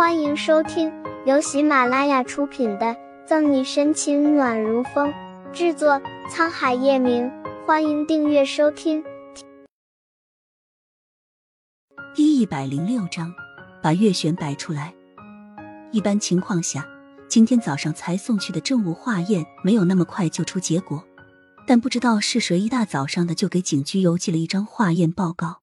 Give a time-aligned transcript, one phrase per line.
[0.00, 0.90] 欢迎收听
[1.26, 2.86] 由喜马拉雅出品的
[3.26, 5.12] 《赠你深情暖如风》，
[5.52, 7.30] 制作沧海夜明。
[7.66, 9.04] 欢迎订阅收听。
[12.14, 13.30] 第一百零六章，
[13.82, 14.94] 把月璇摆出来。
[15.92, 16.88] 一般情况下，
[17.28, 21.04] 今天早上才送去的政务化验没有那么快就出结果，
[21.66, 25.60] 但不知道是谁一大早上的就给警局邮寄了一张化验报告。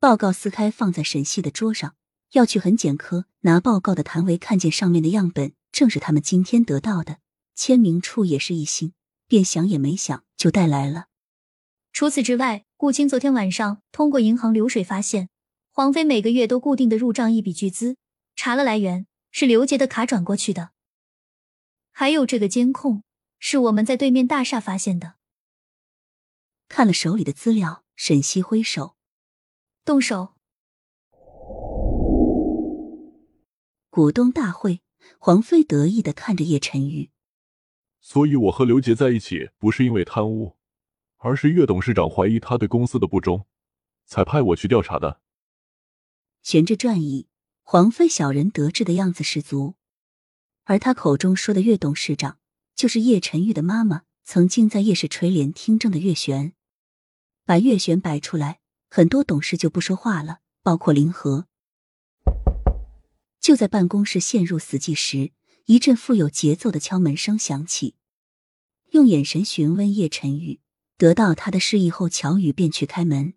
[0.00, 1.92] 报告撕开放在沈西的桌上。
[2.32, 7.18] 要去痕检科拿报告的谭维看见上面的样本，正是他们今天得到的，
[7.54, 8.94] 签名处也是一星，
[9.26, 11.08] 便想也没想就带来了。
[11.92, 15.28] 除此之外，顾青昨天晚上通过银行流水发现，
[15.70, 17.96] 黄飞每个月都固定的入账一笔巨资，
[18.34, 20.70] 查了来源是刘杰的卡转过去的。
[21.90, 23.02] 还有这个监控
[23.38, 25.16] 是我们在对面大厦发现的。
[26.70, 28.96] 看了手里的资料，沈西挥手，
[29.84, 30.32] 动手。
[33.94, 34.80] 股东大会，
[35.18, 37.10] 黄飞得意的看着叶晨玉。
[38.00, 40.56] 所以，我和刘杰在一起，不是因为贪污，
[41.18, 43.44] 而是岳董事长怀疑他对公司的不忠，
[44.06, 45.20] 才派我去调查的。
[46.40, 47.28] 悬着转椅，
[47.60, 49.74] 黄飞小人得志的样子十足。
[50.64, 52.38] 而他口中说的岳董事长，
[52.74, 56.54] 就是叶晨玉的妈妈，曾经在叶氏垂帘听政的岳璇。
[57.44, 61.46] 把岳璇摆出来，很多董事就不说话了，包括林和。
[63.42, 65.32] 就在办公室陷入死寂时，
[65.66, 67.96] 一阵富有节奏的敲门声响起。
[68.90, 70.60] 用眼神询问叶晨玉，
[70.96, 73.34] 得到他的示意后，乔宇便去开门。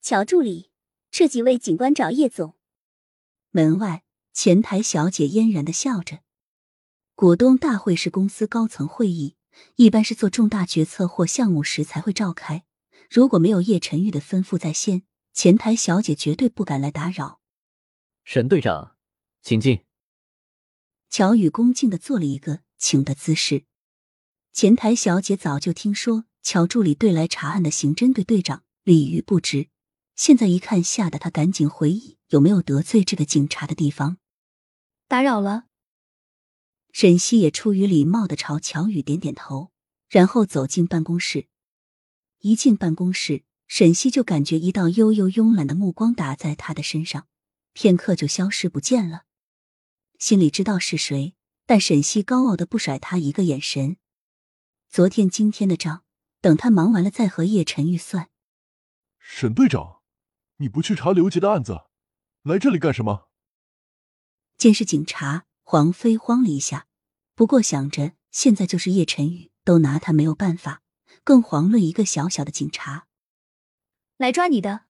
[0.00, 0.70] 乔助理，
[1.10, 2.54] 这几位警官找叶总。
[3.50, 6.20] 门外，前台小姐嫣然的笑着。
[7.16, 9.34] 股东大会是公司高层会议，
[9.74, 12.64] 一般是做重大决策或项目时才会召开。
[13.10, 15.02] 如果没有叶晨玉的吩咐在先，
[15.32, 17.40] 前台小姐绝对不敢来打扰。
[18.22, 18.97] 沈队长。
[19.48, 19.82] 请进。
[21.08, 23.64] 乔宇恭敬的做了一个请的姿势。
[24.52, 29.70] 前台小姐早就听说乔助理对来查案的刑侦队队长礼遇不值，
[30.14, 34.18] 现在一看，吓得她赶紧回忆有没有得罪这个警察的地方。
[35.06, 35.64] 打扰了。
[36.92, 39.72] 沈西也出于礼貌的朝乔宇点点头，
[40.10, 41.46] 然后走进办公室。
[42.40, 47.26] 一进办公室，沈西就感觉一道悠悠慵懒的目光打在他的身上，
[47.72, 49.22] 片刻就消失不见了。
[50.18, 51.34] 心里知道是谁，
[51.64, 53.96] 但沈西高傲的不甩他一个眼神。
[54.88, 56.02] 昨天、今天的账，
[56.40, 58.28] 等他忙完了再和叶晨玉算。
[59.18, 60.00] 沈队长，
[60.56, 61.82] 你不去查刘杰的案子，
[62.42, 63.28] 来这里干什么？
[64.56, 66.88] 见是警察，黄飞慌了一下，
[67.36, 70.82] 不过想着现在就是叶晨宇都拿他没有办法，
[71.22, 73.06] 更遑论一个小小的警察。
[74.16, 74.86] 来抓你的。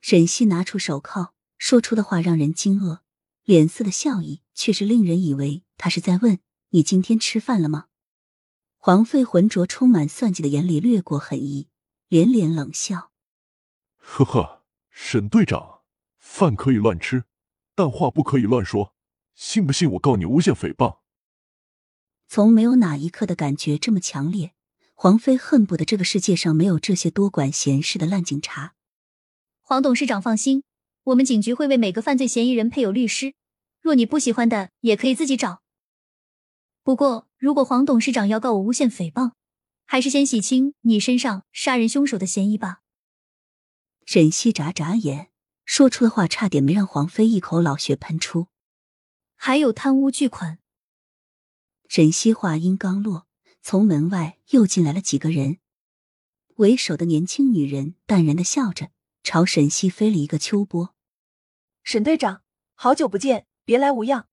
[0.00, 3.00] 沈西拿出手铐，说出的话让人惊愕。
[3.48, 6.38] 脸色的笑意却是令人以为他是在问
[6.68, 7.86] 你今天吃饭了吗？
[8.76, 11.68] 黄飞浑浊、充满算计的眼里掠过狠意，
[12.08, 13.10] 连连冷笑
[13.96, 15.80] ：“呵呵，沈队长，
[16.18, 17.24] 饭可以乱吃，
[17.74, 18.92] 但话不可以乱说，
[19.34, 20.98] 信不信我告你诬陷诽谤？”
[22.28, 24.52] 从没有哪一刻的感觉这么强烈，
[24.92, 28.74] 黄飞恨不得这个世界上没有这些多管闲事的烂警察。
[29.62, 30.64] 黄董事长放心。
[31.04, 33.32] 我们警局会为每个犯罪嫌疑人配有律师，
[33.88, 35.62] 若你不喜欢的，也可以自己找。
[36.82, 39.32] 不过，如果黄董事长要告我诬陷诽谤，
[39.86, 42.82] 还是先洗清你身上杀人凶手的嫌疑吧。
[44.04, 45.30] 沈西眨眨眼，
[45.64, 48.48] 说出的话差点没让黄飞一口老血喷出。
[49.36, 50.58] 还有贪污巨款。
[51.88, 53.26] 沈西话音刚落，
[53.62, 55.60] 从门外又进来了几个人，
[56.56, 58.90] 为首的年轻女人淡然的笑着，
[59.22, 60.94] 朝沈西飞了一个秋波。
[61.82, 62.42] 沈队长，
[62.74, 64.30] 好久不见，别来无恙。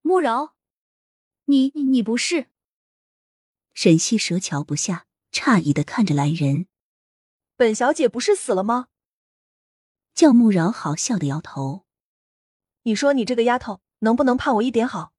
[0.00, 0.54] 慕饶，
[1.44, 2.46] 你你不是？
[3.74, 6.66] 沈西蛇瞧不下，诧异的看着来人。
[7.54, 8.88] 本小姐不是死了吗？
[10.14, 11.84] 叫慕饶好笑的摇头。
[12.84, 15.12] 你说你这个丫头，能不能盼我一点好？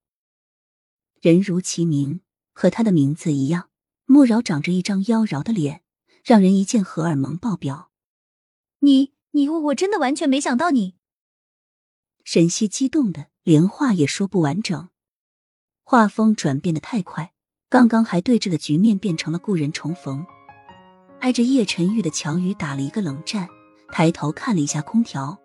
[1.21, 2.21] 人如其名，
[2.53, 3.69] 和他的名字一样，
[4.05, 5.83] 慕饶长着一张妖娆的脸，
[6.23, 7.91] 让人一见荷尔蒙爆表。
[8.79, 10.95] 你你我我真的完全没想到你。
[12.25, 14.89] 沈西激动的连话也说不完整，
[15.83, 17.33] 画风转变的太快，
[17.69, 20.25] 刚刚还对峙的局面变成了故人重逢。
[21.19, 23.47] 挨着叶晨玉的乔宇打了一个冷战，
[23.91, 25.37] 抬头看了一下空调，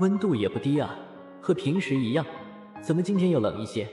[0.00, 0.96] 温度也不低啊，
[1.42, 2.24] 和平时一样，
[2.82, 3.86] 怎么今天又冷一些？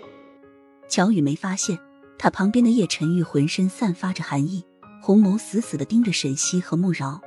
[0.88, 1.78] 乔宇没发现，
[2.18, 4.64] 他旁边的叶晨玉浑身散发着寒意，
[5.02, 7.20] 红眸死死的盯着沈西和慕饶。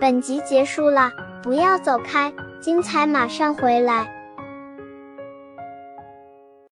[0.00, 1.10] 本集结束了。
[1.42, 4.15] 不要走开，精彩马上回来。